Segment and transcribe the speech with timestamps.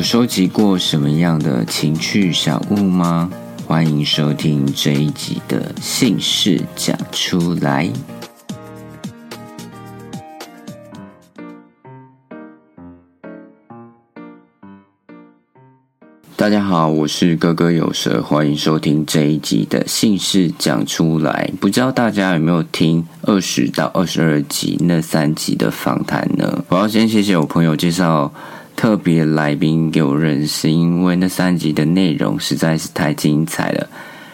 [0.00, 3.30] 有收集过什么样的情趣小物吗？
[3.66, 7.86] 欢迎收听这一集的姓氏讲出来。
[16.34, 21.52] 大家好，我是哥哥有舌，欢迎收听这一集的姓氏讲出来。
[21.60, 26.64] 不知道大家有没有听二十到二十二集那三集的访谈呢？
[26.70, 28.32] 我要先谢谢我朋友介绍
[28.80, 33.86] 特别来宾给我认识，因为那三集的内容实在是太精彩了。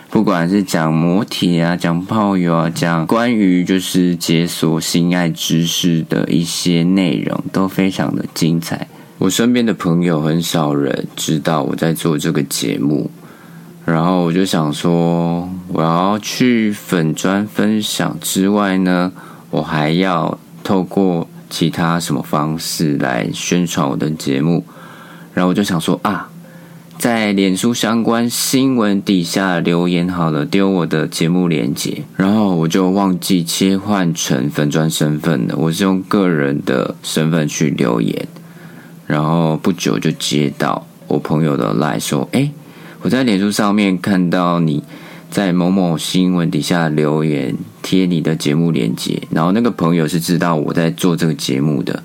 [0.08, 8.86] 不管是讲摩铁啊，讲炮友啊，讲关于就是解锁性爱知识的一些内容，都非常的精彩。
[9.18, 13.10] 我身边的朋友很少人知道我在做这个节目，
[13.84, 19.10] 然后我就想说，我要去粉砖分享之外呢，
[19.50, 24.64] 我还要透过其他什么方式来宣传我的节目。
[25.34, 26.30] 然后我就想说啊，
[26.98, 32.04] 在脸书相关新闻底下留言好了，丢我的节目链接。
[32.16, 38.26] 然后我就忘记切换成粉砖身份了，我是用个人的身份去留言。
[39.06, 42.50] 然后不久就接到我朋友的来说：“哎，
[43.02, 44.82] 我在脸书上面看到你
[45.36, 52.02] 在某某新闻底下留言贴你的节目链接，然后那个朋友是知道我在做这个节目的，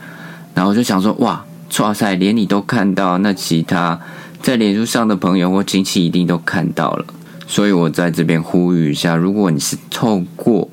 [0.53, 1.45] 然后我就想说：哇，
[1.79, 3.97] 哇塞，连你都看到，那其他
[4.41, 7.05] 在脸书上的朋友或亲戚一定都看到了。
[7.47, 10.67] 所以我在这边呼吁一下，如果你是透过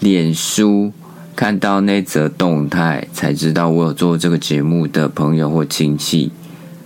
[0.00, 0.92] 脸书。”
[1.34, 6.30] 看到那则动态才知道我有做这个节目的朋友或亲戚，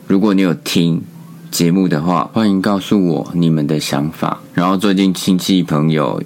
[0.06, 1.02] 如果你有听
[1.50, 4.43] 节目的话，欢迎告诉我你们的想法。
[4.54, 6.22] 然后最近亲戚朋友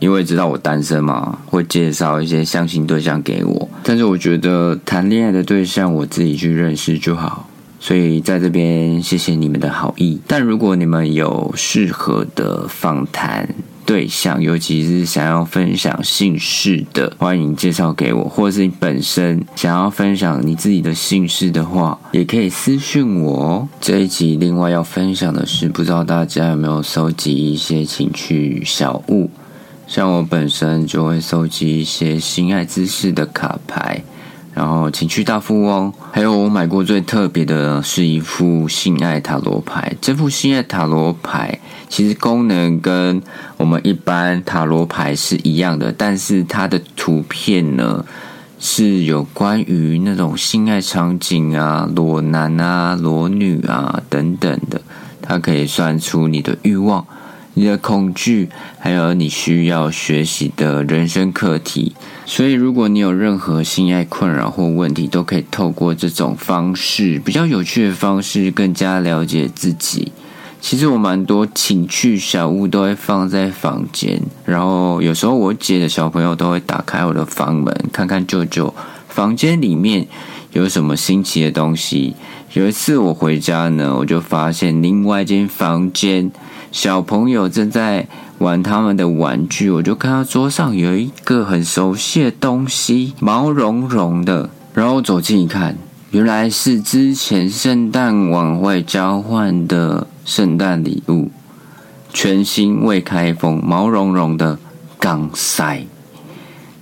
[0.00, 7.48] 因为知道我单身嘛，会介绍一些相亲对象给我，但是我觉得谈恋爱的对象我自己去认识就好，
[7.80, 10.20] 所以在这边谢谢你们的好意。
[10.26, 13.48] 但如果你们有适合的访谈，
[13.88, 23.68] 对象，尤其是想要分享姓氏的，欢迎介绍给我；或者是你本身想要分享你自己的姓氏的话，也可以私讯我哦。
[23.80, 29.30] 这一集另外要分享的是，不知道大家有没有收集一些情趣小物？
[29.86, 34.02] 像我本身就会收集一些心爱姿势的卡牌。
[34.58, 39.94] 然后情趣大富翁，还有我买过最特别的是一副性爱塔罗牌。
[40.00, 41.56] 这副性爱塔罗牌
[41.88, 43.22] 其实功能跟
[43.56, 48.04] 我们一般塔罗牌是一样的，但是它的图片呢
[48.58, 54.80] 是有关于那种性爱场景啊、裸男啊、裸女啊等等的，
[55.22, 57.06] 它可以算出你的欲望。
[57.58, 58.48] 你的恐惧，
[58.78, 61.92] 还有你需要学习的人生课题。
[62.24, 70.12] 所以，如果你有任何性爱困扰或问题，都可以透过这种方式，比较有趣的方式，更加了解自己。
[70.60, 78.72] 其实我蛮多情趣小物都会放在房间，然后有时候我姐的小朋友都会打开我的房门，看看舅舅
[79.08, 80.06] 房间里面
[80.52, 82.14] 有什么新奇的东西。
[82.52, 86.30] 有一次我回家呢，我就发现另外一间房间。
[86.70, 88.06] 小朋友正在
[88.38, 94.50] 玩他们的玩具，我就看到桌上有一个很熟悉的东西，毛茸茸的。
[94.74, 95.76] 然后走近一看，
[96.10, 101.30] 原来是之前圣诞晚会交换的圣诞礼物，
[102.12, 104.58] 全新未开封、毛茸茸的
[105.00, 105.84] 钢塞。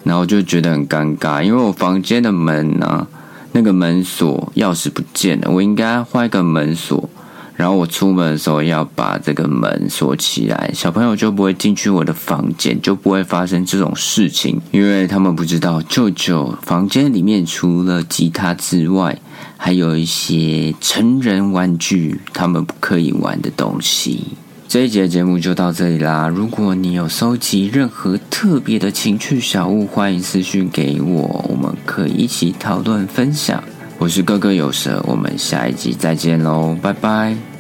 [0.03, 3.07] 然后就觉得很尴尬，因为我房间的门呢，
[3.53, 7.09] 那个门锁钥匙不见了，我应该换一个门锁。
[7.57, 19.19] 然后我出门的时候要把这个门锁起来，小朋友就不会进去我的房间，就不会发生这种事情，因为他们不知道舅舅房间里面除了吉他之外，
[19.57, 24.37] 还有一些成人玩具，他们不可以玩的东西。
[24.69, 26.29] 这一节节目就到这里啦！
[26.29, 33.63] 如果你有收集任何特别的情趣小物，欢迎私讯给我，我们可以一起讨论分享。
[33.99, 37.56] 我是哥哥有蛇，我们下一集再见喽，拜拜。